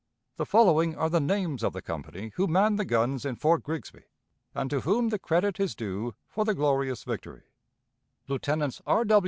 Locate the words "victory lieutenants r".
7.03-9.05